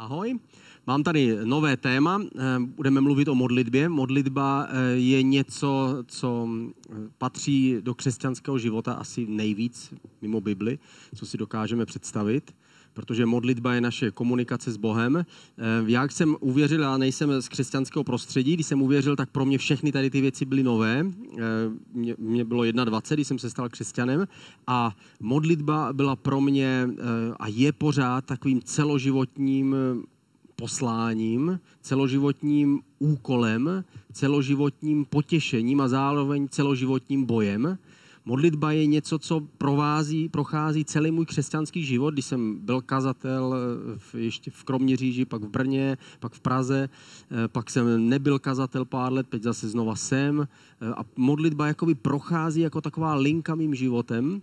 [0.00, 0.38] Ahoj.
[0.86, 3.88] Mám tady nové téma, eh, budeme mluvit o modlitbě.
[3.88, 10.78] Modlitba eh, je něco, co eh, patří do křesťanského života asi nejvíc mimo Bibli,
[11.14, 12.54] co si dokážeme představit
[13.00, 15.24] protože modlitba je naše komunikace s Bohem.
[15.86, 19.92] Já jsem uvěřil, já nejsem z křesťanského prostředí, když jsem uvěřil, tak pro mě všechny
[19.92, 21.06] tady ty věci byly nové.
[21.94, 24.28] Mě, mě bylo 21, když jsem se stal křesťanem
[24.66, 26.88] a modlitba byla pro mě
[27.40, 29.76] a je pořád takovým celoživotním
[30.56, 37.78] posláním, celoživotním úkolem, celoživotním potěšením a zároveň celoživotním bojem.
[38.24, 42.14] Modlitba je něco, co provází, prochází celý můj křesťanský život.
[42.14, 43.54] Když jsem byl kazatel
[43.96, 46.88] v, ještě v Kroměříži, pak v Brně, pak v Praze,
[47.30, 50.48] eh, pak jsem nebyl kazatel pár let, teď zase znova jsem.
[50.80, 54.42] Eh, a modlitba jakoby prochází jako taková linka mým životem.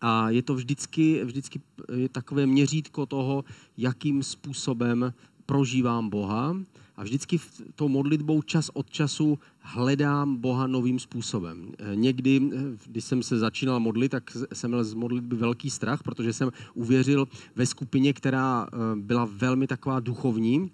[0.00, 1.60] A je to vždycky, vždycky
[1.94, 3.44] je takové měřítko toho,
[3.76, 5.12] jakým způsobem
[5.46, 6.56] prožívám Boha
[6.96, 11.72] a vždycky v tou modlitbou čas od času hledám Boha novým způsobem.
[11.78, 16.02] Eh, někdy, eh, když jsem se začínal modlit, tak jsem měl z modlitby velký strach,
[16.02, 20.70] protože jsem uvěřil ve skupině, která eh, byla velmi taková duchovní,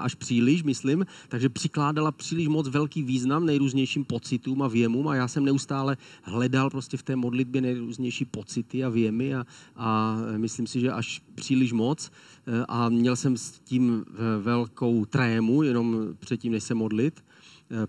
[0.00, 5.28] až příliš, myslím, takže přikládala příliš moc velký význam nejrůznějším pocitům a věmům a já
[5.28, 10.80] jsem neustále hledal prostě v té modlitbě nejrůznější pocity a věmy a, a myslím si,
[10.80, 12.10] že až příliš moc
[12.46, 17.24] eh, a měl jsem s tím eh, velkou trému, jenom předtím, než se modlit.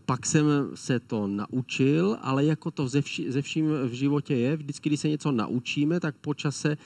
[0.06, 0.46] Pak jsem
[0.76, 2.88] se to naučil, ale jako to
[3.28, 6.78] ze vším v životě je, vždycky, když se něco naučíme, tak po čase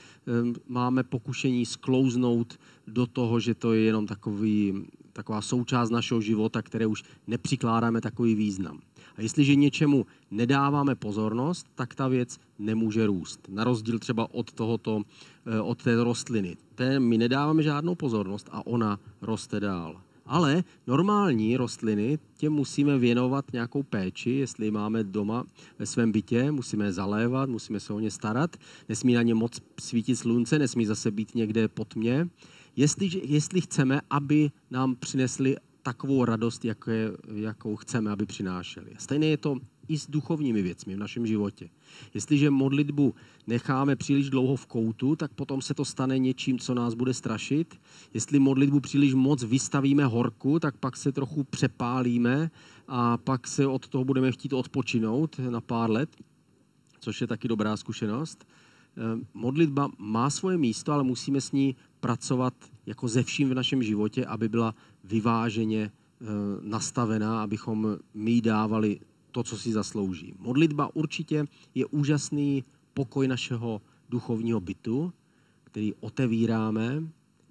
[0.67, 4.86] máme pokušení sklouznout do toho, že to je jenom takový
[5.18, 8.80] taková součást našeho života, které už nepřikládáme takový význam.
[9.18, 13.40] A jestliže něčemu nedáváme pozornost, tak ta věc nemůže růst.
[13.50, 15.02] Na rozdíl třeba od, tohoto,
[15.45, 16.58] eh, od té rostliny.
[16.75, 20.02] Té my nedáváme žádnou pozornost a ona roste dál.
[20.28, 25.44] Ale normální rostliny, těm musíme věnovat nějakou péči, jestli máme doma
[25.79, 28.57] ve svém bytě, musíme je zalévat, musíme se o ně starat,
[28.90, 32.29] nesmí na ně moc svítit slunce, nesmí zase být někde pod mě
[32.78, 38.91] jestli, jestli chceme, aby nám přinesli takovou radost, jaké, jakou chceme, aby přinášeli.
[38.97, 39.56] Stejně je to
[39.88, 41.70] i s duchovními věcmi v našem životě.
[42.14, 43.16] Jestliže modlitbu
[43.48, 47.80] necháme příliš dlouho v koutu, tak potom se to stane něčím, co nás bude strašit.
[48.14, 52.52] Jestli modlitbu příliš moc vystavíme horku, tak pak se trochu přepálíme
[52.88, 56.09] a pak se od toho budeme chtít odpočinout na pár let,
[57.00, 58.46] což je taky dobrá zkušenost.
[58.97, 62.53] Eh, modlitba má svoje místo, ale musíme s ní pracovat
[62.86, 66.26] jako ze vším v našem životě, aby byla vyváženě eh,
[66.62, 69.00] nastavená, abychom my dávali
[69.32, 70.34] to, co si zaslouží.
[70.40, 71.46] Modlitba určitě
[71.76, 75.14] je úžasný pokoj našeho duchovního bytu,
[75.64, 77.02] který otevíráme,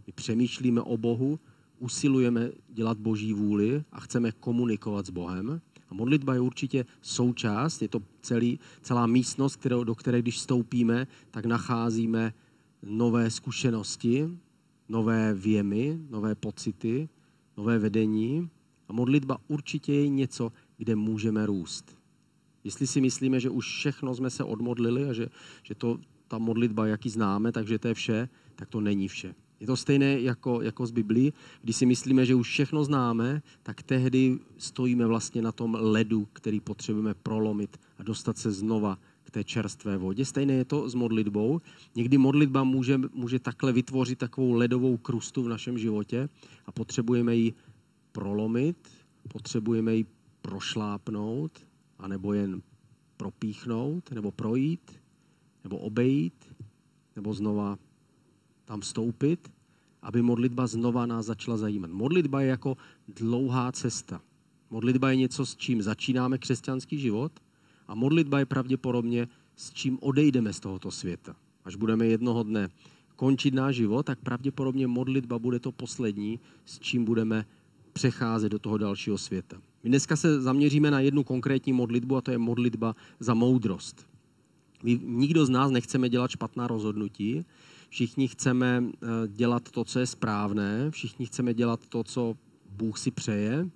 [0.06, 1.38] my přemýšlíme o Bohu,
[1.78, 5.60] usilujeme dělat Boží vůli a chceme komunikovat s Bohem.
[5.88, 11.06] A modlitba je určitě součást, je to celý, celá místnost, kterou, do které když vstoupíme,
[11.30, 12.34] tak nacházíme
[12.82, 14.28] nové zkušenosti,
[14.88, 17.08] nové věmy, nové pocity,
[17.56, 18.50] nové vedení.
[18.88, 21.98] A modlitba určitě je něco, kde můžeme růst.
[22.64, 25.28] Jestli si myslíme, že už všechno jsme se odmodlili a že,
[25.62, 25.98] že to,
[26.28, 29.34] ta modlitba, jaký známe, takže to je vše, tak to není vše.
[29.60, 31.32] Je to stejné jako, jako z Biblii.
[31.62, 36.60] Když si myslíme, že už všechno známe, tak tehdy stojíme vlastně na tom ledu, který
[36.60, 40.24] potřebujeme prolomit a dostat se znova k té čerstvé vodě.
[40.24, 41.60] Stejné je to s modlitbou.
[41.94, 46.28] Někdy modlitba může, může takhle vytvořit takovou ledovou krustu v našem životě
[46.66, 47.54] a potřebujeme ji
[48.12, 48.76] prolomit,
[49.28, 50.06] potřebujeme ji
[50.46, 51.66] prošlápnout,
[51.98, 52.62] anebo jen
[53.16, 55.02] propíchnout, nebo projít,
[55.64, 56.54] nebo obejít,
[57.16, 57.78] nebo znova
[58.64, 59.50] tam vstoupit,
[60.02, 61.90] aby modlitba znova nás začala zajímat.
[61.90, 62.76] Modlitba je jako
[63.08, 64.20] dlouhá cesta.
[64.70, 67.32] Modlitba je něco, s čím začínáme křesťanský život
[67.88, 71.36] a modlitba je pravděpodobně s čím odejdeme z tohoto světa.
[71.64, 72.68] Až budeme jednoho dne
[73.16, 77.46] končit náš život, tak pravděpodobně modlitba bude to poslední, s čím budeme
[77.92, 79.56] přecházet do toho dalšího světa.
[79.86, 84.06] My dneska se zaměříme na jednu konkrétní modlitbu a to je modlitba za moudrost.
[84.82, 87.44] My, nikdo z nás nechceme dělat špatná rozhodnutí,
[87.88, 92.36] všichni chceme eh, dělat to, co je správné, všichni chceme dělat to, co
[92.76, 93.70] Bůh si přeje.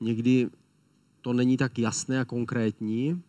[0.00, 0.48] Někdy
[1.20, 3.22] to není tak jasné a konkrétní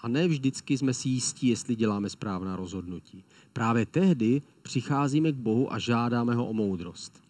[0.00, 3.24] a ne vždycky jsme si jistí, jestli děláme správná rozhodnutí.
[3.52, 7.21] Právě tehdy přicházíme k Bohu a žádáme ho o moudrost.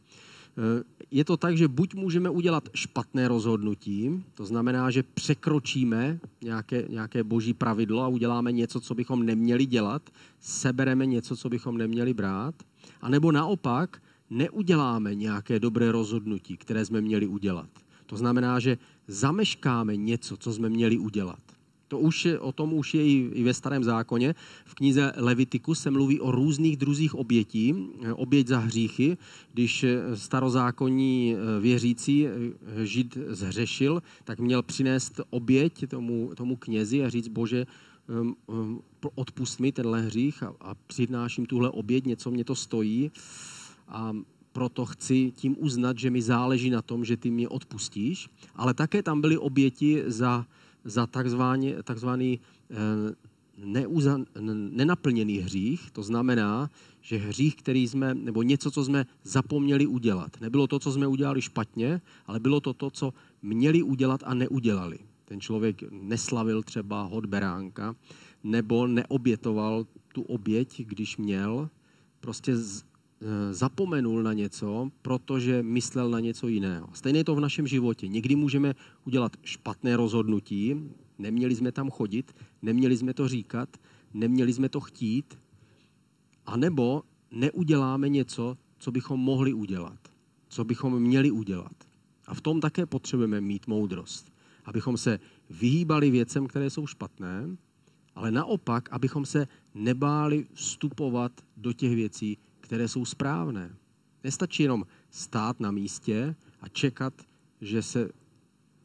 [0.59, 6.85] Eh, je to tak, že buď můžeme udělat špatné rozhodnutí, to znamená, že překročíme nějaké,
[6.89, 10.11] nějaké boží pravidlo a uděláme něco, co bychom neměli dělat,
[10.41, 12.55] sebereme něco, co bychom neměli brát,
[13.01, 17.69] anebo naopak neuděláme nějaké dobré rozhodnutí, které jsme měli udělat.
[18.07, 21.52] To znamená, že zameškáme něco, co jsme měli udělat.
[21.93, 24.35] To už je, o tom už je i, i ve starém zákoně.
[24.65, 27.75] V knize Levitiku se mluví o různých druzích obětí.
[28.17, 29.17] Oběť za hříchy,
[29.53, 29.85] když
[30.15, 32.31] starozákonní eh, věřící eh,
[32.87, 37.67] žid zhřešil, tak měl přinést oběť tomu, tomu knězi a říct, bože,
[38.09, 38.81] ehm, ehm,
[39.15, 43.11] odpust mi tenhle hřích a, a přináším tuhle oběť, něco mě to stojí
[43.89, 44.17] a
[44.53, 48.29] proto chci tím uznat, že mi záleží na tom, že ty mě odpustíš.
[48.57, 50.47] Ale také tam byly oběti za
[50.85, 52.41] za takzvaný, takzvaný
[52.71, 52.75] eh,
[53.57, 54.19] neuza,
[54.71, 56.71] nenaplněný hřích, to znamená,
[57.01, 60.41] že hřích, který jsme, nebo něco, co jsme zapomněli udělat.
[60.41, 64.99] Nebylo to, co jsme udělali špatně, ale bylo to to, co měli udělat a neudělali.
[65.25, 67.97] Ten člověk neslavil třeba hod beránka,
[68.45, 71.69] nebo neobětoval tu oběť, když měl,
[72.21, 72.57] prostě
[73.51, 76.89] zapomenul na něco, protože myslel na něco jiného.
[76.93, 78.09] Stejně je to v našem životě.
[78.09, 78.75] Někdy můžeme
[79.05, 80.75] udělat špatné rozhodnutí,
[81.19, 83.69] neměli jsme tam chodit, neměli jsme to říkat,
[84.15, 85.39] neměli jsme to chtít,
[86.47, 89.99] anebo neuděláme něco, co bychom mohli udělat,
[90.49, 91.73] co bychom měli udělat.
[92.27, 94.33] A v tom také potřebujeme mít moudrost,
[94.65, 95.21] abychom se
[95.51, 97.57] vyhýbali věcem, které jsou špatné,
[98.15, 102.39] ale naopak, abychom se nebáli vstupovat do těch věcí,
[102.73, 103.77] které jsou správné.
[104.25, 107.15] Nestačí jenom stát na místě a čekat,
[107.61, 108.09] že se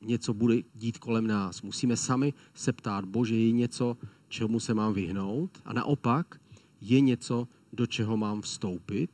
[0.01, 1.61] něco bude dít kolem nás.
[1.61, 3.97] Musíme sami se ptát, bože, je něco,
[4.27, 5.61] čemu se mám vyhnout?
[5.65, 6.39] A naopak,
[6.81, 9.09] je něco, do čeho mám vstoupit?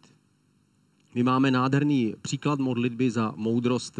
[1.15, 3.99] My máme nádherný příklad modlitby za moudrost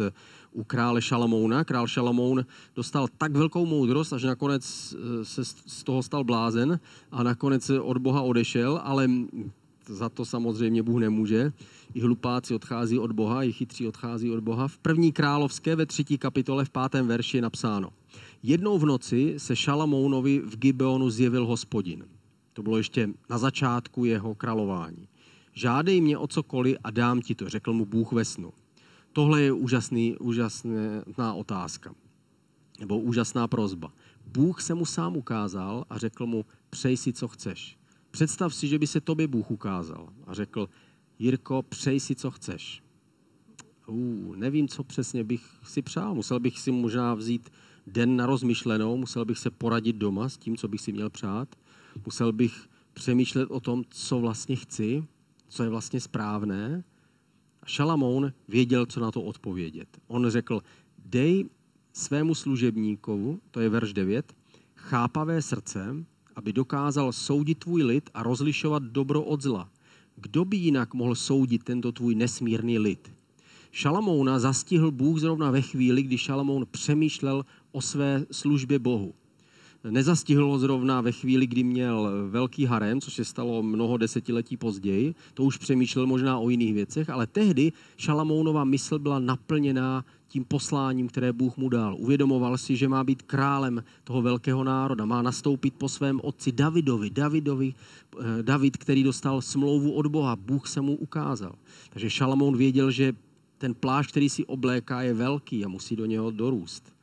[0.52, 1.64] u krále Šalamouna.
[1.64, 2.46] Král Šalamoun
[2.76, 6.80] dostal tak velkou moudrost, až nakonec eh, se z toho stal blázen
[7.10, 9.08] a nakonec od Boha odešel, ale
[9.86, 11.52] za to samozřejmě Bůh nemůže.
[11.94, 14.68] I hlupáci odchází od Boha, i chytří odchází od Boha.
[14.68, 17.90] V první královské ve třetí kapitole v pátém verši je napsáno.
[18.42, 22.04] Jednou v noci se Šalamounovi v Gibeonu zjevil hospodin.
[22.52, 25.08] To bylo ještě na začátku jeho králování.
[25.52, 28.52] Žádej mě o cokoliv a dám ti to, řekl mu Bůh ve snu.
[29.12, 31.94] Tohle je úžasný, úžasná otázka.
[32.80, 33.92] Nebo úžasná prozba.
[34.26, 37.78] Bůh se mu sám ukázal a řekl mu, přej si, co chceš.
[38.14, 40.68] Představ si, že by se tobě Bůh ukázal a řekl,
[41.18, 42.82] Jirko, přej si, co chceš.
[43.86, 46.14] Uh, nevím, co přesně bych si přál.
[46.14, 47.50] Musel bych si možná vzít
[47.86, 51.48] den na rozmyšlenou, musel bych se poradit doma s tím, co bych si měl přát.
[52.04, 55.04] Musel bych přemýšlet o tom, co vlastně chci,
[55.48, 56.84] co je vlastně správné.
[57.62, 59.88] A Šalamoun věděl, co na to odpovědět.
[60.06, 60.62] On řekl,
[60.98, 61.44] dej
[61.92, 64.34] svému služebníkovu, to je verš 9,
[64.74, 66.04] chápavé srdce,
[66.36, 69.68] aby dokázal soudit tvůj lid a rozlišovat dobro od zla.
[70.16, 73.12] Kdo by jinak mohl soudit tento tvůj nesmírný lid?
[73.72, 79.14] Šalamouna zastihl Bůh zrovna ve chvíli, kdy Šalamoun přemýšlel o své službě Bohu.
[79.90, 85.14] Nezastihl ho zrovna ve chvíli, kdy měl velký harem, což se stalo mnoho desetiletí později.
[85.34, 90.04] To už přemýšlel možná o jiných věcech, ale tehdy Šalamounova mysl byla naplněná
[90.34, 91.94] tím posláním, které Bůh mu dal.
[91.98, 97.10] Uvědomoval si, že má být králem toho velkého národa, má nastoupit po svém otci Davidovi.
[97.10, 101.54] Davidovi eh, David, který dostal smlouvu od Boha, Bůh se mu ukázal.
[101.90, 103.12] Takže Šalamoun věděl, že
[103.58, 106.94] ten plášť, který si obléká, je velký a musí do něho dorůst.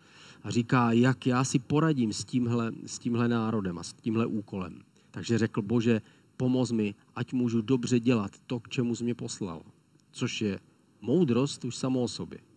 [0.44, 4.84] A říká, jak já si poradím s tímhle, s tímhle národem a s tímhle úkolem.
[5.12, 6.02] Takže řekl, bože,
[6.38, 9.64] pomoz mi, ať můžu dobře dělat to, k čemu jsi mě poslal.
[10.12, 10.60] Což je
[11.02, 12.51] moudrost už samo o sobě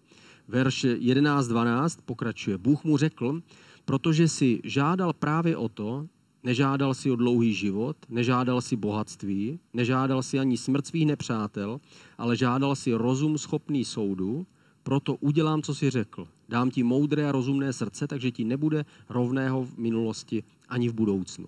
[0.48, 2.58] verš 11.12 pokračuje.
[2.58, 3.42] Bůh mu řekl,
[3.84, 6.06] protože si žádal právě o to,
[6.44, 11.80] nežádal si o dlouhý život, nežádal si bohatství, nežádal si ani smrt svých nepřátel,
[12.18, 14.46] ale žádal si rozum schopný soudu,
[14.82, 16.28] proto udělám, co si řekl.
[16.48, 21.46] Dám ti moudré a rozumné srdce, takže ti nebude rovného v minulosti ani v budoucnu.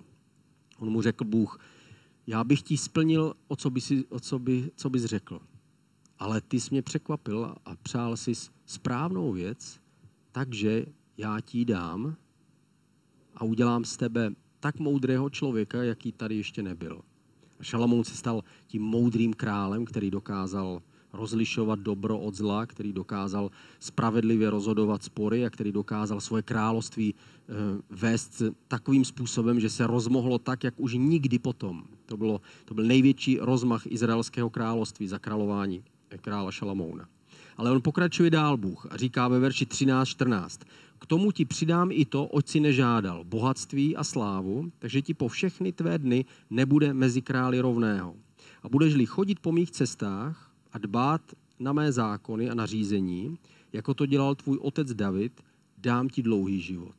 [0.78, 1.60] On mu řekl Bůh,
[2.26, 5.40] já bych ti splnil, o co, by si, o co, by, co bys řekl
[6.18, 8.32] ale ty jsi mě překvapil a přál si
[8.66, 9.80] správnou věc,
[10.32, 10.86] takže
[11.18, 12.16] já ti dám
[13.34, 14.30] a udělám z tebe
[14.60, 17.00] tak moudrého člověka, jaký tady ještě nebyl.
[17.60, 20.82] A Šalamoun se stal tím moudrým králem, který dokázal
[21.12, 27.52] rozlišovat dobro od zla, který dokázal spravedlivě rozhodovat spory a který dokázal svoje království eh,
[27.90, 31.84] vést takovým způsobem, že se rozmohlo tak, jak už nikdy potom.
[32.06, 35.84] To, bylo, to byl největší rozmach izraelského království za králování
[36.20, 37.08] krála Šalamouna.
[37.56, 40.58] Ale on pokračuje dál Bůh a říká ve verši 13-14.
[40.98, 45.28] K tomu ti přidám i to, oč si nežádal, bohatství a slávu, takže ti po
[45.28, 48.16] všechny tvé dny nebude mezi králi rovného.
[48.62, 51.22] A budeš-li chodit po mých cestách a dbát
[51.58, 53.38] na mé zákony a nařízení,
[53.72, 55.42] jako to dělal tvůj otec David,
[55.78, 56.96] dám ti dlouhý život.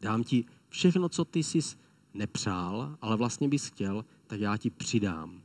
[0.00, 1.58] Dám ti všechno, co ty jsi
[2.14, 5.40] nepřál, ale vlastně bys chtěl, tak já ti přidám.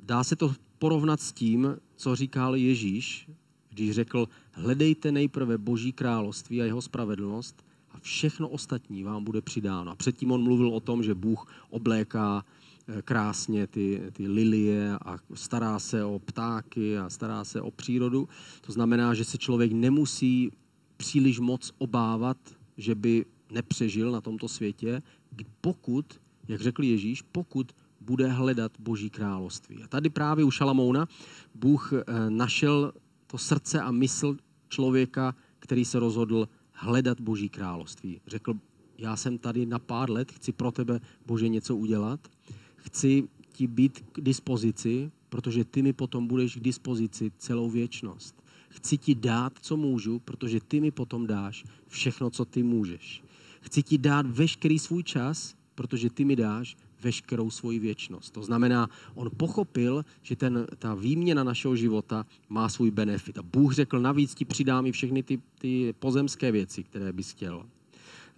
[0.00, 3.28] Dá se to porovnat s tím, co říkal Ježíš,
[3.70, 9.90] když řekl, hledejte nejprve Boží království a jeho spravedlnost a všechno ostatní vám bude přidáno.
[9.90, 15.16] A předtím on mluvil o tom, že Bůh obléká eh, krásně ty, ty lilie a
[15.34, 18.28] stará se o ptáky a stará se o přírodu.
[18.60, 20.50] To znamená, že se člověk nemusí
[20.96, 22.36] příliš moc obávat,
[22.76, 25.02] že by nepřežil na tomto světě,
[25.60, 27.72] pokud, jak řekl Ježíš, pokud
[28.04, 29.82] bude hledat Boží království.
[29.82, 31.08] A tady právě u Šalamouna
[31.54, 32.92] Bůh eh, našel
[33.26, 34.36] to srdce a mysl
[34.68, 38.20] člověka, který se rozhodl hledat Boží království.
[38.26, 38.54] Řekl,
[38.98, 42.20] já jsem tady na pár let, chci pro tebe, Bože, něco udělat.
[42.76, 48.42] Chci ti být k dispozici, protože ty mi potom budeš k dispozici celou věčnost.
[48.68, 53.22] Chci ti dát, co můžu, protože ty mi potom dáš všechno, co ty můžeš.
[53.60, 58.32] Chci ti dát veškerý svůj čas, protože ty mi dáš veškerou svoji věčnost.
[58.34, 63.38] To znamená, on pochopil, že ten, ta výměna našeho života má svůj benefit.
[63.38, 67.66] A Bůh řekl, navíc ti přidám i všechny ty, ty pozemské věci, které bys chtěl.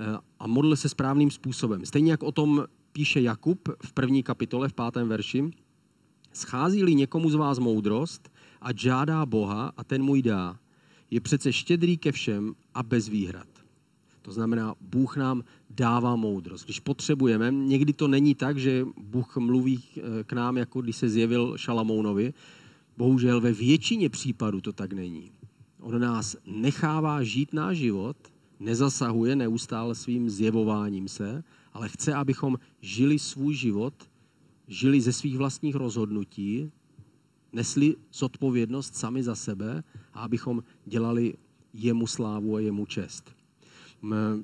[0.00, 1.87] Eh, a modlil se správným způsobem.
[1.87, 5.50] Stejně jak o tom píše Jakub v první kapitole, v pátém verši,
[6.32, 10.58] schází-li někomu z vás moudrost a žádá Boha a ten mu ji dá,
[11.11, 13.55] je přece štědrý ke všem a bez výhrad.
[14.26, 16.64] To znamená, Bůh nám dává moudrost.
[16.64, 21.09] Když potřebujeme, někdy to není tak, že Bůh mluví eh, k nám, jako když se
[21.09, 22.35] zjevil Šalamounovi.
[22.97, 25.30] Bohužel ve většině případů to tak není.
[25.80, 28.16] On nás nechává žít náš život,
[28.61, 33.95] nezasahuje neustále svým zjevováním se, ale chce, abychom žili svůj život,
[34.68, 36.71] žili ze svých vlastních rozhodnutí,
[37.52, 39.83] nesli zodpovědnost sami za sebe
[40.14, 41.35] a abychom dělali
[41.73, 43.36] jemu slávu a jemu čest.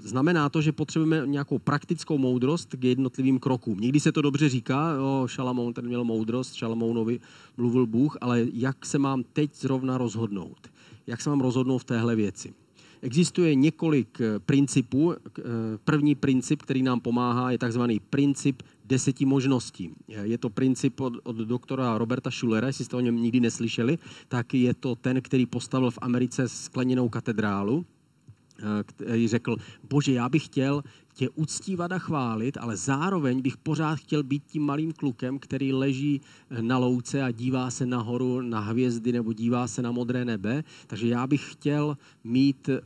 [0.00, 3.80] Znamená to, že potřebujeme nějakou praktickou moudrost k jednotlivým krokům.
[3.80, 7.20] Někdy se to dobře říká, o, Šalamoun ten měl moudrost, Šalamounovi
[7.56, 10.70] mluvil Bůh, ale jak se mám teď zrovna rozhodnout?
[11.06, 12.54] Jak se mám rozhodnout v téhle věci?
[13.02, 15.12] Existuje několik eh, principů.
[15.12, 15.42] Eh,
[15.84, 19.90] první princip, který nám pomáhá, je takzvaný princip deseti možností.
[20.08, 24.54] Je to princip od, od doktora Roberta Schulera, jestli jste o něm nikdy neslyšeli, tak
[24.54, 27.86] je to ten, který postavil v Americe skleněnou katedrálu
[28.62, 29.56] Eh, který řekl,
[29.90, 30.82] bože, já bych chtěl
[31.14, 36.20] tě uctívat a chválit, ale zároveň bych pořád chtěl být tím malým klukem, který leží
[36.50, 40.64] eh, na louce a dívá se nahoru na hvězdy nebo dívá se na modré nebe.
[40.86, 42.80] Takže já bych chtěl mít eh,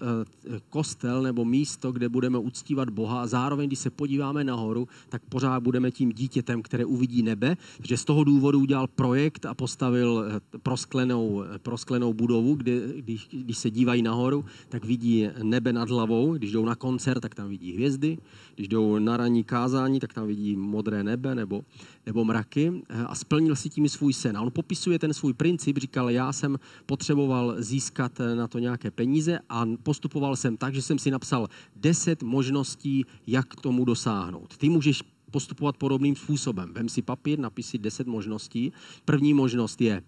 [0.70, 5.60] kostel nebo místo, kde budeme uctívat Boha a zároveň, když se podíváme nahoru, tak pořád
[5.60, 7.56] budeme tím dítětem, které uvidí nebe.
[7.76, 10.24] Takže z toho důvodu udělal projekt a postavil
[10.62, 16.34] prosklenou, prosklenou budovu, kde, když, když se dívají nahoru, tak vidí nebe nad hlavou.
[16.34, 18.15] Když jdou na koncert, tak tam vidí hvězdy
[18.54, 21.62] když jdou na ranní kázání, tak tam vidí modré nebe nebo,
[22.06, 24.36] nebo mraky eh, a splnil si tím svůj sen.
[24.36, 28.90] A on popisuje ten svůj princip, říkal, já jsem potřeboval získat eh, na to nějaké
[28.90, 34.56] peníze a postupoval jsem tak, že jsem si napsal deset možností, jak k tomu dosáhnout.
[34.56, 36.72] Ty můžeš postupovat podobným způsobem.
[36.72, 38.72] Vem si papír, napíš si deset možností.
[39.04, 40.02] První možnost je,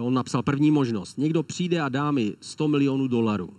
[0.00, 3.50] on napsal první možnost, někdo přijde a dá mi 100 milionů dolarů.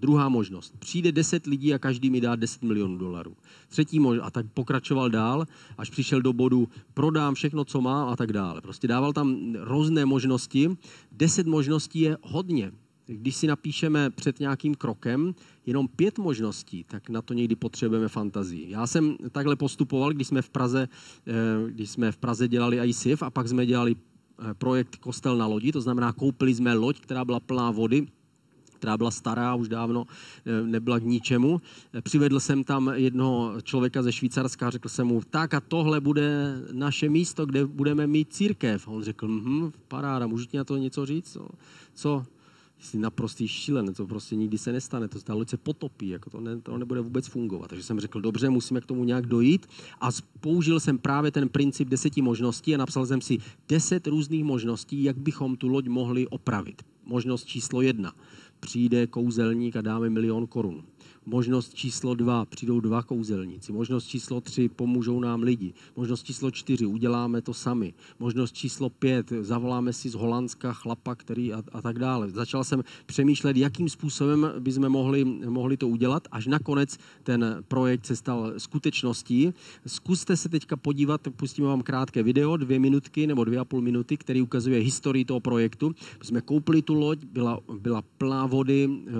[0.00, 0.74] Druhá možnost.
[0.78, 3.36] Přijde 10 lidí a každý mi dá 10 milionů dolarů.
[3.68, 4.26] Třetí možnost.
[4.26, 5.46] A tak pokračoval dál,
[5.78, 8.60] až přišel do bodu, prodám všechno, co má a tak dále.
[8.60, 10.76] Prostě dával tam různé možnosti.
[11.12, 12.72] 10 možností je hodně.
[13.06, 15.34] Když si napíšeme před nějakým krokem
[15.66, 18.70] jenom pět možností, tak na to někdy potřebujeme fantazii.
[18.70, 20.88] Já jsem takhle postupoval, když jsme v Praze,
[21.26, 21.32] eh,
[21.70, 25.72] když jsme v Praze dělali ICF a pak jsme dělali eh, projekt Kostel na lodi,
[25.72, 28.06] to znamená koupili jsme loď, která byla plná vody,
[28.78, 30.06] která byla stará, už dávno
[30.46, 31.60] eh, nebyla k ničemu.
[32.02, 37.08] Přivedl jsem tam jednoho člověka ze Švýcarska, řekl jsem mu, tak a tohle bude naše
[37.08, 38.88] místo, kde budeme mít církev.
[38.88, 41.32] On řekl, hm, paráda, můžu ti na to něco říct?
[41.32, 41.48] Co?
[41.94, 42.26] co?
[42.80, 46.40] Jsi naprostý šílen, to prostě nikdy se nestane, to ta loď se potopí, jako to,
[46.40, 47.68] ne, to nebude vůbec fungovat.
[47.68, 49.66] Takže jsem řekl, dobře, musíme k tomu nějak dojít
[50.00, 50.08] a
[50.40, 55.18] použil jsem právě ten princip deseti možností a napsal jsem si deset různých možností, jak
[55.18, 56.82] bychom tu loď mohli opravit.
[57.08, 58.12] Možnost číslo jedna
[58.60, 60.84] přijde kouzelník a dáme milion korun.
[61.26, 63.72] Možnost číslo dva, přijdou dva kouzelníci.
[63.72, 65.74] Možnost číslo tři, pomůžou nám lidi.
[65.96, 67.94] Možnost číslo čtyři, uděláme to sami.
[68.18, 72.30] Možnost číslo pět, zavoláme si z Holandska chlapa, který a, a tak dále.
[72.30, 78.16] Začal jsem přemýšlet, jakým způsobem bychom mohli, mohli to udělat, až nakonec ten projekt se
[78.16, 79.52] stal skutečností.
[79.86, 84.16] Zkuste se teďka podívat, pustíme vám krátké video, dvě minutky nebo dvě a půl minuty,
[84.16, 85.94] který ukazuje historii toho projektu.
[86.18, 89.10] My jsme koupili tu loď, byla, byla plná vody, eh,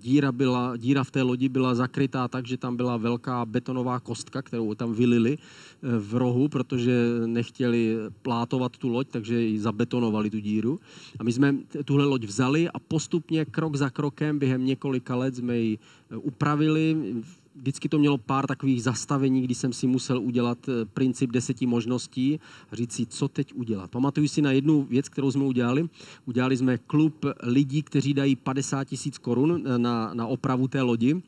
[0.00, 4.42] díra, byla, díra v té lodi byla zakrytá tak, že tam byla velká betonová kostka,
[4.42, 6.92] kterou tam vylili eh, v rohu, protože
[7.26, 10.80] nechtěli plátovat tu loď, takže ji zabetonovali tu díru.
[11.18, 15.58] A my jsme tuhle loď vzali a postupně krok za krokem během několika let jsme
[15.58, 15.78] ji
[16.10, 17.14] eh, upravili,
[17.54, 22.40] vždycky to mělo pár takových zastavení, kdy jsem si musel udělat eh, princip deseti možností
[22.70, 23.90] a říct si, co teď udělat.
[23.90, 25.88] Pamatuju si na jednu věc, kterou jsme udělali.
[26.26, 31.22] Udělali jsme klub lidí, kteří dají 50 tisíc korun eh, na, na opravu té lodi.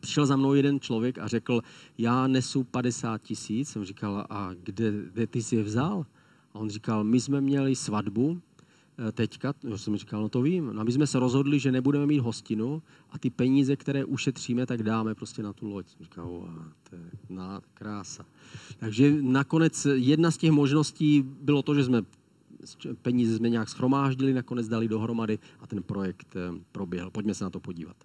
[0.00, 1.60] Přišel za mnou jeden člověk a řekl,
[1.98, 3.68] já nesu 50 tisíc.
[3.68, 6.06] Jsem říkal, a kde, kde ty jsi je vzal?
[6.54, 8.40] A on říkal, my jsme měli svatbu
[9.12, 10.70] teďka, jo, jsem říkal, no to vím.
[10.72, 14.66] No a my jsme se rozhodli, že nebudeme mít hostinu a ty peníze, které ušetříme,
[14.66, 15.86] tak dáme prostě na tu loď.
[16.00, 16.48] Říkal,
[16.90, 18.26] to je na, krása.
[18.78, 22.02] Takže nakonec jedna z těch možností bylo to, že jsme
[23.02, 27.10] peníze jsme nějak schromáždili, nakonec dali dohromady a ten projekt eh, proběhl.
[27.10, 27.96] Pojďme se na to podívat.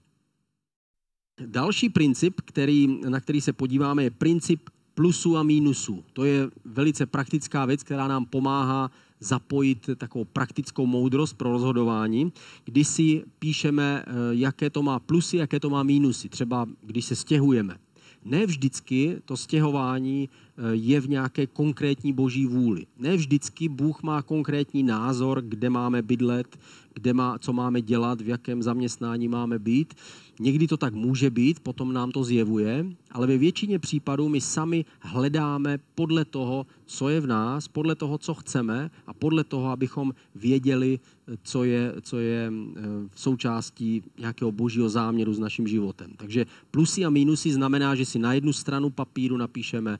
[1.45, 6.03] Další princip, který, na který se podíváme, je princip plusů a mínusů.
[6.13, 12.33] To je velice praktická věc, která nám pomáhá zapojit takovou praktickou moudrost pro rozhodování,
[12.65, 16.29] kdy si píšeme, eh, jaké to má plusy, jaké to má mínusy.
[16.29, 17.77] Třeba když se stěhujeme.
[18.25, 20.29] Ne vždycky to stěhování
[20.71, 22.85] je v nějaké konkrétní boží vůli.
[22.97, 26.59] Ne vždycky Bůh má konkrétní názor, kde máme bydlet,
[26.93, 29.93] kde má, co máme dělat, v jakém zaměstnání máme být.
[30.39, 34.85] Někdy to tak může být, potom nám to zjevuje, ale ve většině případů my sami
[34.99, 40.13] hledáme podle toho, co je v nás, podle toho, co chceme a podle toho, abychom
[40.35, 40.99] věděli,
[41.43, 46.11] co je, co je eh, v součástí nějakého božího záměru s naším životem.
[46.17, 49.99] Takže plusy a mínusy znamená, že si na jednu stranu papíru napíšeme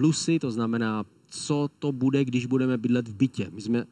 [0.00, 3.50] plusy, to znamená, co to bude, když budeme bydlet v bytě.
[3.52, 3.84] My jsme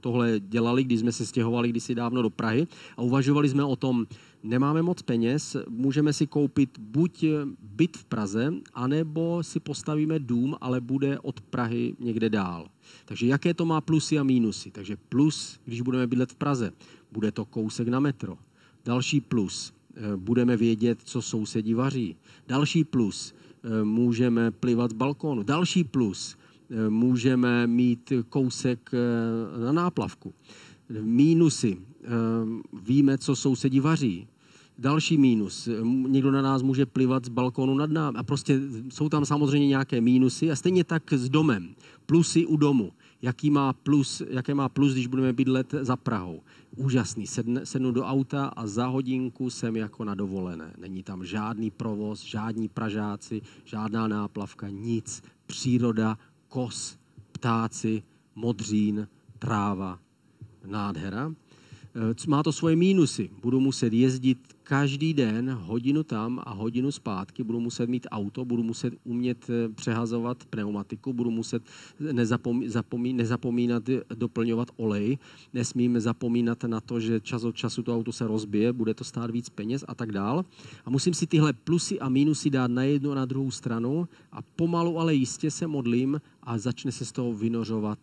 [0.00, 4.06] tohle dělali, když jsme se stěhovali kdysi dávno do Prahy a uvažovali jsme o tom,
[4.42, 7.24] nemáme moc peněz, můžeme si koupit buď
[7.62, 12.68] byt v Praze, anebo si postavíme dům, ale bude od Prahy někde dál.
[13.04, 14.70] Takže jaké to má plusy a mínusy?
[14.70, 16.72] Takže plus, když budeme bydlet v Praze,
[17.12, 18.38] bude to kousek na metro.
[18.84, 22.16] Další plus, eh, budeme vědět, co sousedí vaří.
[22.46, 23.34] Další plus,
[23.84, 25.42] můžeme plivat z balkónu.
[25.42, 26.36] Další plus,
[26.70, 28.90] eh, můžeme mít kousek
[29.64, 30.34] na náplavku.
[31.00, 31.78] Mínusy,
[32.82, 34.26] víme, co sousedí vaří.
[34.78, 35.68] Další mínus.
[36.08, 38.18] Někdo na nás může plivat z balkónu nad námi.
[38.18, 40.50] A prostě jsou tam samozřejmě nějaké mínusy.
[40.50, 41.74] A stejně tak s domem.
[42.06, 42.92] Plusy u domu.
[43.22, 46.42] Jaký má plus, jaké má plus, když budeme bydlet za Prahou.
[46.76, 47.26] Úžasný.
[47.26, 50.74] Sedne, sednu do auta a za hodinku jsem jako na dovolené.
[50.78, 55.22] Není tam žádný provoz, žádní pražáci, žádná náplavka, nic.
[55.46, 56.98] Příroda, kos,
[57.32, 58.02] ptáci,
[58.34, 59.98] modřín, tráva,
[60.66, 61.32] nádhera.
[61.96, 63.30] Eh, má to svoje mínusy.
[63.42, 68.62] Budu muset jezdit každý den hodinu tam a hodinu zpátky, budu muset mít auto, budu
[68.62, 71.62] muset umět eh, přehazovat pneumatiku, budu muset
[72.12, 75.18] nezapomí, zapomí, nezapomínat eh, doplňovat olej,
[75.54, 79.30] nesmím zapomínat na to, že čas od času to auto se rozbije, bude to stát
[79.30, 80.44] víc peněz a tak dál.
[80.84, 84.42] A musím si tyhle plusy a mínusy dát na jednu a na druhou stranu a
[84.42, 87.98] pomalu, ale jistě se modlím a začne se z toho vynořovat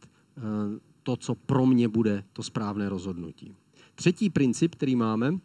[1.04, 3.56] to, co pro mě bude to správné rozhodnutí.
[3.96, 5.40] Třetí princip, který máme,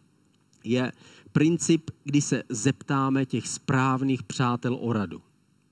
[0.63, 0.91] je
[1.31, 5.21] princip, kdy se zeptáme těch správných přátel o radu.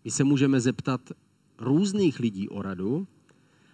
[0.05, 1.01] My se můžeme zeptat
[1.59, 3.07] různých lidí o radu,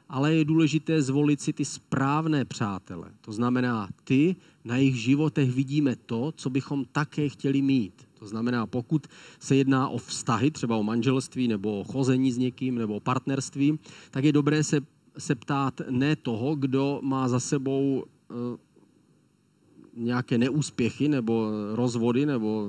[0.09, 3.11] ale je důležité zvolit si ty správné přátele.
[3.21, 4.35] To znamená, ty
[4.65, 8.07] na jejich životech vidíme to, co bychom také chtěli mít.
[8.19, 9.07] To znamená, pokud
[9.39, 13.79] se jedná o vztahy, třeba o manželství nebo o chození s někým nebo o partnerství,
[14.11, 14.79] tak je dobré se,
[15.17, 18.33] se ptát ne toho, kdo má za sebou eh,
[19.97, 22.67] nějaké neúspěchy nebo rozvody, nebo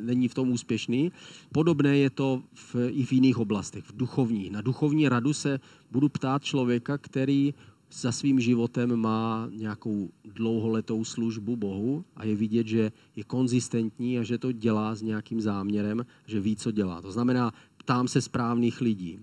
[0.00, 1.12] není v tom úspěšný.
[1.52, 4.50] Podobné je to v, i v jiných oblastech, v duchovní.
[4.50, 7.54] Na duchovní radu se budu ptát člověka, který
[7.92, 14.22] za svým životem má nějakou dlouholetou službu Bohu a je vidět, že je konzistentní a
[14.22, 17.02] že to dělá s nějakým záměrem, že ví, co dělá.
[17.02, 19.18] To znamená, ptám se správných lidí.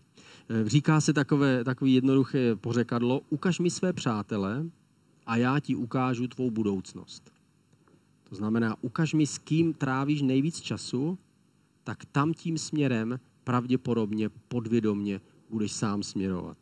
[0.65, 4.65] Říká se takové, takové jednoduché pořekadlo, ukaž mi své přátele
[5.27, 7.31] a já ti ukážu tvou budoucnost.
[8.29, 11.17] To znamená, ukaž mi, s kým trávíš nejvíc času
[11.83, 16.57] tak tam tím směrem pravděpodobně podvědomně budeš sám směrovat.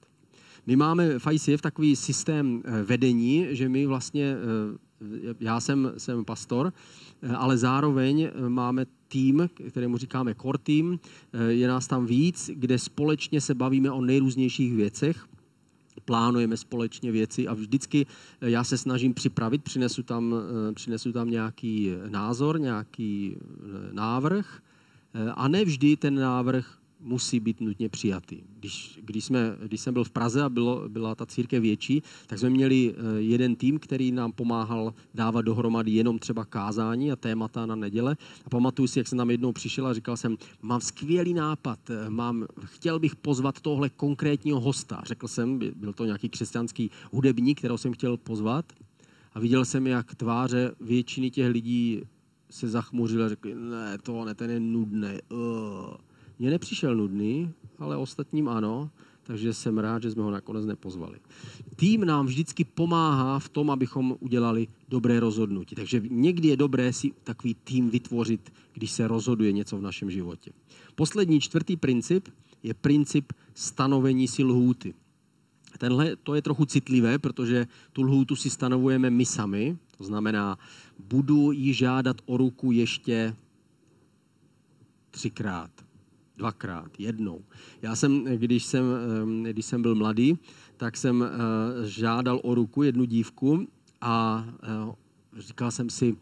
[0.65, 6.25] My máme v ICF takový systém eh, vedení, že my vlastně, eh, já jsem, jsem
[6.25, 6.73] pastor,
[7.21, 10.99] eh, ale zároveň máme tým, kterému říkáme core team,
[11.47, 15.28] je nás tam víc, kde společně se bavíme o nejrůznějších věcech
[16.06, 18.06] plánujeme společně věci a vždycky
[18.42, 20.36] já se snažím připravit, přinesu tam,
[20.74, 23.38] přinesu tam nějaký názor, nějaký
[23.92, 24.62] návrh
[25.36, 28.41] a ne vždy ten návrh musí být nutně přijatý.
[28.60, 32.39] Když, když, jsme, když jsem byl v Praze a bylo, byla ta církev větší, tak
[32.39, 37.65] jsme měli eh, jeden tým, který nám pomáhal dávat dohromady jenom třeba kázání a témata
[37.65, 38.18] na neděle.
[38.46, 42.10] A pamatuju si, jak jsem tam jednou přišel a říkal jsem, mám skvělý nápad, eh,
[42.10, 45.02] mám, chtěl bych pozvat tohle konkrétního hosta.
[45.06, 48.74] Řekl jsem, byl to nějaký křesťanský hudebník, kterého jsem chtěl pozvat.
[49.34, 52.02] A viděl jsem, jak tváře většiny těch lidí
[52.50, 55.10] se zachmuřily a řekli, ne, to ne, ten je nudný.
[55.32, 55.96] Uh.
[56.39, 58.89] Mně nepřišel nudný, ale ostatním ano,
[59.24, 61.19] takže jsem rád, že jsme ho nakonec nepozvali.
[61.76, 65.76] Tým nám vždycky pomáhá v tom, abychom udělali dobré rozhodnutí.
[65.76, 70.52] Takže někdy je dobré si takový tým vytvořit, když se rozhoduje něco v našem životě.
[70.95, 72.30] Poslední čtvrtý princip
[72.63, 74.93] je princip stanovení si lhůty.
[75.78, 79.78] Tenhle to je trochu citlivé, protože tu lhůtu si stanovujeme my sami.
[79.98, 80.58] To znamená,
[81.00, 83.36] budu ji žádat o ruku ještě
[85.12, 85.85] třikrát
[86.38, 87.41] dvakrát, jednou.
[87.82, 88.86] Já jsem, když jsem,
[89.52, 90.38] když jsem byl mladý,
[90.78, 91.30] tak jsem eh,
[91.88, 93.67] žádal o ruku jednu dívku
[94.02, 96.15] a eh, říkal jsem si,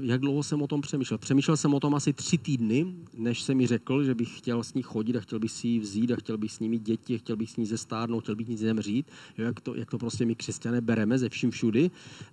[0.00, 1.18] jak dlouho jsem o tom přemýšlel?
[1.18, 4.74] Přemýšlel jsem o tom asi tři týdny, než jsem mi řekl, že bych chtěl s
[4.74, 7.18] ní chodit a chtěl bych si ji vzít a chtěl bych s ní mít děti,
[7.18, 10.34] chtěl bych s ní zestárnout, chtěl bych ní zemřít, jak to, jak to prostě my
[10.34, 11.90] křesťané bereme ze vším všudy.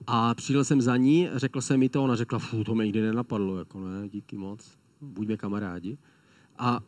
[0.07, 3.01] A přišel jsem za ní, řekl jsem mi to, ona řekla, fů, to mě nikdy
[3.01, 5.97] nenapadlo, jako ne, díky moc, buďme kamarádi.
[6.57, 6.79] A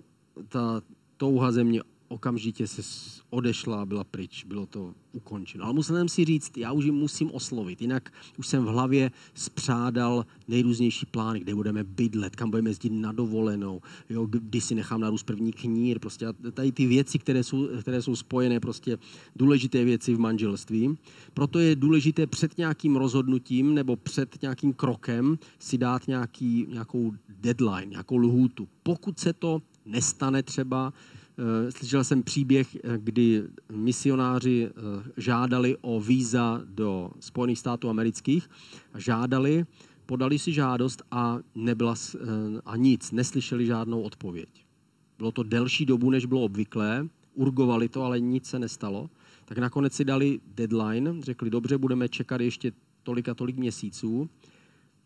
[0.48, 0.82] ta
[1.18, 2.82] touha ze mě okamžitě se
[3.30, 5.66] odešla, byla pryč, bylo to ukončeno.
[5.66, 9.12] Ale musel jsem si říct, já už ji musím oslovit, jinak už jsem v hlavě
[9.34, 15.02] spřádal nejrůznější plány, kde budeme bydlet, kam budeme jezdit na dovolenou, jo, kdy si nechám
[15.02, 18.98] narůst první knír, prostě tady ty věci, které jsou, které jsou spojené, prostě
[19.36, 20.98] důležité věci v manželství.
[21.34, 27.86] Proto je důležité před nějakým rozhodnutím nebo před nějakým krokem si dát nějaký, nějakou deadline,
[27.86, 28.68] nějakou lhůtu.
[28.84, 30.94] Pokud se to nestane třeba.
[31.38, 34.72] Eh, slyšel jsem příběh, eh, kdy misionáři eh,
[35.18, 38.50] žádali o víza do Spojených států amerických.
[38.98, 39.66] Žádali,
[40.06, 41.96] podali si žádost a nebyla
[42.66, 44.50] a nic, neslyšeli žádnou odpověď.
[45.18, 49.10] Bylo to delší dobu, než bylo obvyklé, urgovali to, ale nic se nestalo.
[49.46, 52.72] Tak nakonec si dali deadline, řekli, dobře, budeme čekat ještě
[53.04, 54.30] tolik a tolik měsíců.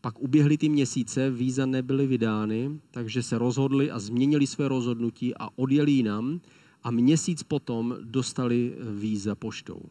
[0.01, 5.49] Pak uběhly ty měsíce, víza nebyly vydány, takže se rozhodli a změnili své rozhodnutí a
[5.55, 6.41] odjeli jinam
[6.83, 9.81] a měsíc potom dostali víza poštou.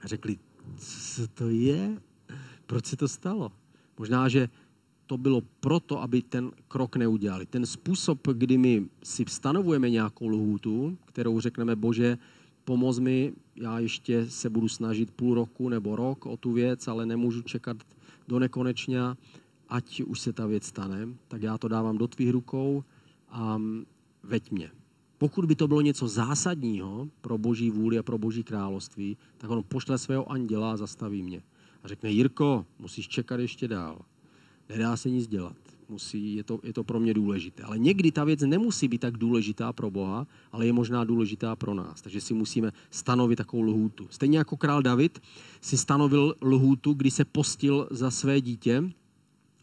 [0.00, 0.36] A řekli,
[0.76, 2.00] co to je?
[2.66, 3.52] Proč se to stalo?
[3.98, 4.48] Možná, že
[5.06, 7.46] to bylo proto, aby ten krok neudělali.
[7.46, 12.18] Ten způsob, kdy my si stanovujeme nějakou lhůtu, kterou řekneme, bože,
[12.64, 17.06] pomoz mi, já ještě se budu snažit půl roku nebo rok o tu věc, ale
[17.06, 17.76] nemůžu čekat
[18.28, 19.16] do nekonečna,
[19.68, 22.84] ať už se ta věc stane, tak já to dávám do tvých rukou
[23.28, 23.60] a
[24.22, 24.70] veď mě.
[25.18, 29.64] Pokud by to bylo něco zásadního pro boží vůli a pro boží království, tak on
[29.68, 31.42] pošle svého anděla a zastaví mě.
[31.82, 33.98] A řekne, Jirko, musíš čekat ještě dál.
[34.68, 35.56] Nedá se nic dělat.
[35.88, 37.62] Musí, je, to, je to pro mě důležité.
[37.62, 41.74] Ale někdy ta věc nemusí být tak důležitá pro Boha, ale je možná důležitá pro
[41.74, 42.02] nás.
[42.02, 44.06] Takže si musíme stanovit takovou lhůtu.
[44.10, 45.20] Stejně jako král David
[45.60, 48.84] si stanovil lhůtu, kdy se postil za své dítě.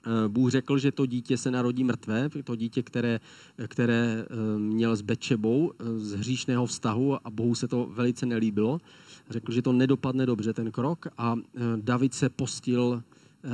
[0.05, 3.19] Eh, Bůh řekl, že to dítě se narodí mrtvé, to dítě, které,
[3.67, 8.81] které eh, měl s Bečebou eh, z hříšného vztahu a Bohu se to velice nelíbilo.
[9.29, 11.35] Řekl, že to nedopadne dobře ten krok a
[11.75, 13.03] David se postil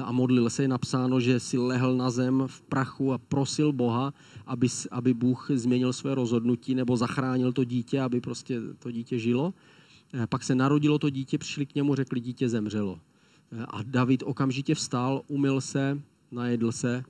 [0.03, 4.13] a modlil se, je napsáno, že si lehl na zem v prachu a prosil Boha,
[4.45, 9.53] aby, aby Bůh změnil své rozhodnutí nebo zachránil to dítě, aby prostě to dítě žilo.
[10.13, 12.99] Eh, pak se narodilo to dítě, přišli k němu, řekli, dítě zemřelo.
[13.51, 16.01] Eh, a David okamžitě vstal, umyl se,
[16.31, 17.03] najedl se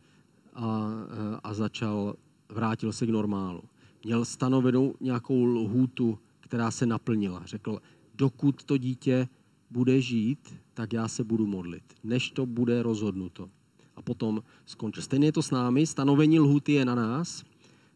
[0.53, 2.15] a, eh, a začal,
[2.49, 3.61] vrátil se k normálu.
[4.03, 7.41] Měl stanovenou nějakou lhůtu, která se naplnila.
[7.45, 7.81] Řekl,
[8.15, 9.27] dokud to dítě
[9.71, 13.49] bude žít, tak já se budu modlit, než to bude rozhodnuto.
[13.95, 15.01] A potom skončí.
[15.01, 17.43] Stejně je to s námi, stanovení lhuty je na nás.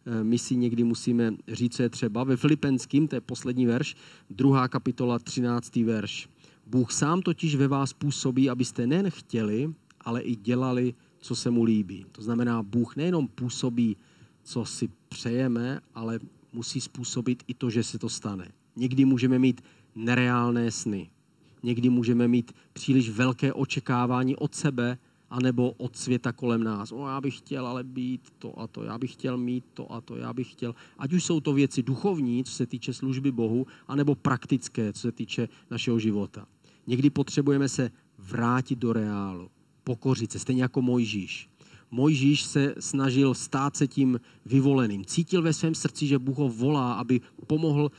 [0.05, 2.23] Eh, my si někdy musíme říct, co je třeba.
[2.23, 3.95] Ve Filipenským, to je poslední verš,
[4.29, 5.83] druhá kapitola, 13.
[5.83, 6.29] verš.
[6.67, 11.63] Bůh sám totiž ve vás působí, abyste nejen chtěli, ale i dělali, co se mu
[11.63, 12.05] líbí.
[12.11, 13.97] To znamená, Bůh nejenom působí
[14.45, 16.19] co si přejeme, ale
[16.53, 18.51] musí způsobit i to, že se to stane.
[18.75, 19.61] Někdy můžeme mít
[19.95, 21.09] nereálné sny.
[21.65, 24.97] Někdy můžeme mít příliš velké očekávání od sebe
[25.29, 26.91] anebo od světa kolem nás.
[26.91, 30.01] O, já bych chtěl ale být to a to, já bych chtěl mít to a
[30.01, 30.75] to, já bych chtěl.
[30.97, 35.11] Ať už jsou to věci duchovní, co se týče služby Bohu, anebo praktické, co se
[35.11, 36.45] týče našeho života.
[36.87, 39.49] Někdy potřebujeme se vrátit do reálu,
[39.83, 41.49] pokořit se, stejně jako Mojžíš.
[41.91, 45.05] Mojžíš se snažil stát se tím vyvoleným.
[45.05, 47.91] Cítil ve svém srdci, že Bůh ho volá, aby pomohl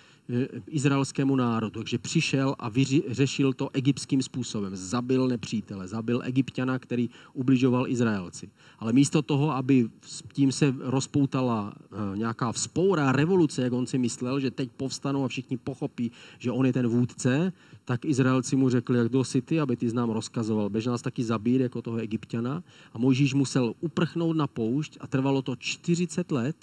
[0.66, 1.80] izraelskému národu.
[1.80, 4.76] Takže přišel a vyřešil to egyptským způsobem.
[4.76, 8.50] Zabil nepřítele, zabil egyptiana, který ubližoval Izraelci.
[8.78, 9.88] Ale místo toho, aby
[10.32, 15.28] tím se rozpoutala eh, nějaká vzpoura, revoluce, jak on si myslel, že teď povstanou a
[15.28, 17.52] všichni pochopí, že on je ten vůdce,
[17.84, 20.70] tak Izraelci mu řekli, jak si ty, aby ty znám rozkazoval.
[20.70, 22.62] Bež nás taky zabít jako toho egyptiana.
[22.92, 26.56] A Mojžíš musel uprchnout na poušť a trvalo to 40 let,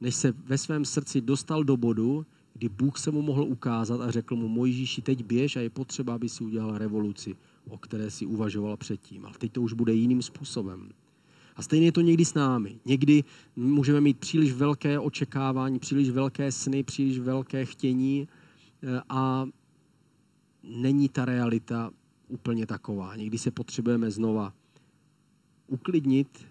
[0.00, 2.26] než se ve svém srdci dostal do bodu,
[2.58, 6.14] kdy Bůh se mu mohl ukázat a řekl mu, Mojžíši, teď běž a je potřeba,
[6.14, 7.36] aby si udělal revoluci,
[7.68, 9.26] o které si uvažoval předtím.
[9.26, 10.90] Ale teď to už bude jiným způsobem.
[11.56, 12.80] A stejně je to někdy s námi.
[12.84, 13.24] Někdy
[13.56, 18.28] můžeme mít příliš velké očekávání, příliš velké sny, příliš velké chtění
[18.82, 19.46] eh, a
[20.62, 21.90] není ta realita
[22.28, 23.16] úplně taková.
[23.16, 24.52] Někdy se potřebujeme znova
[25.66, 26.46] uklidnit,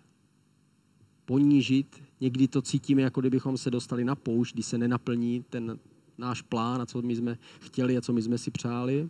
[1.26, 2.04] ponížit.
[2.22, 5.80] Někdy to cítíme, jako kdybychom se dostali na poušť, kdy se nenaplní ten
[6.18, 9.10] náš plán a co my jsme chtěli a co my jsme si přáli,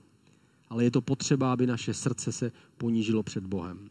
[0.70, 3.90] ale je to potřeba, aby naše srdce se ponížilo před Bohem.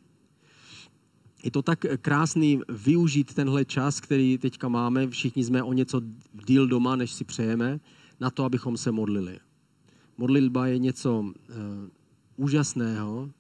[1.45, 5.09] Je to tak krásný využít tenhle čas, který teďka máme.
[5.09, 6.03] Všichni jsme o něco
[6.47, 7.81] díl doma, než si přejeme,
[8.21, 9.39] na to, abychom se modlili.
[10.19, 11.35] Modlitba je něco uh,
[12.37, 13.31] úžasného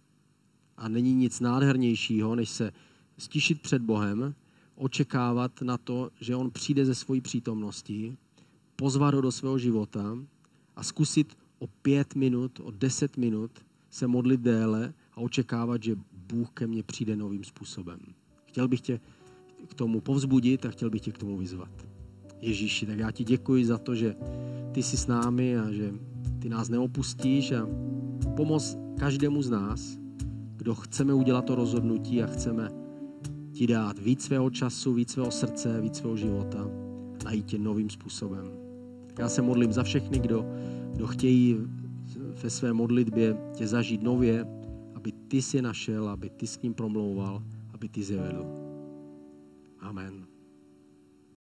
[0.76, 2.72] a není nic nádhernějšího, než se
[3.18, 4.34] stišit před Bohem,
[4.74, 8.16] očekávat na to, že On přijde ze svojí přítomností
[8.76, 10.18] pozvat ho do svého života
[10.76, 13.50] a zkusit o pět minut, o deset minut
[13.90, 15.96] se modlit déle a očekávat, že
[16.32, 17.98] Bůh ke mně přijde novým způsobem.
[18.44, 19.00] Chtěl bych tě
[19.68, 21.86] k tomu povzbudit a chtěl bych tě k tomu vyzvat.
[22.40, 24.16] Ježíši, tak já ti děkuji za to, že
[24.72, 25.92] ty jsi s námi a že
[26.38, 27.68] ty nás neopustíš a
[28.36, 29.98] pomoz každému z nás,
[30.56, 32.68] kdo chceme udělat to rozhodnutí a chceme
[33.52, 36.66] ti dát víc svého času, víc svého srdce, víc svého života,
[37.24, 38.65] najít tě novým způsobem.
[39.18, 40.46] Já se modlím za všechny, kdo,
[40.92, 41.56] kdo chtějí
[42.42, 44.46] ve své modlitbě tě zažít nově,
[44.94, 47.42] aby ty si našel, aby ty s ním promlouval,
[47.74, 48.46] aby ty zjevedl.
[49.80, 50.35] Amen.